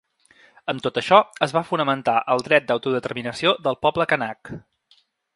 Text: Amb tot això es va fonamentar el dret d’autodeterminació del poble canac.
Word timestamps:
Amb 0.71 0.83
tot 0.85 0.95
això 1.01 1.17
es 1.47 1.51
va 1.57 1.61
fonamentar 1.67 2.15
el 2.35 2.41
dret 2.47 2.65
d’autodeterminació 2.71 3.53
del 3.67 3.77
poble 3.87 4.07
canac. 4.15 4.51